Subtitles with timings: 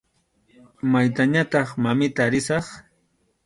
[0.91, 2.65] Maytañataq, mamita, risaq.